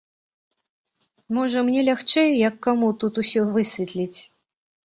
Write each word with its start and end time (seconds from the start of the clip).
Можа, 1.37 1.57
мне 1.69 1.83
лягчэй, 1.91 2.29
як 2.47 2.57
каму, 2.69 2.91
тут 3.05 3.13
усё 3.25 3.47
высветліць. 3.59 4.19